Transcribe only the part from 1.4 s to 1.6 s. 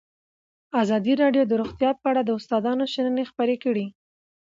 د